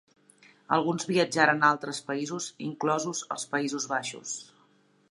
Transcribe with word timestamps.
Alguns 0.77 1.05
viatjaren 1.09 1.61
a 1.61 1.69
altres 1.75 2.01
països, 2.09 2.49
inclosos 2.71 3.23
els 3.37 3.47
Països 3.55 3.89
Baixos. 3.95 4.35